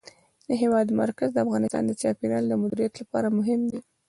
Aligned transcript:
د 0.47 0.49
هېواد 0.61 0.87
مرکز 1.01 1.29
د 1.33 1.37
افغانستان 1.45 1.83
د 1.85 1.91
چاپیریال 2.01 2.43
د 2.47 2.53
مدیریت 2.61 2.93
لپاره 3.01 3.27
مهم 3.37 3.61
دي. 3.71 3.79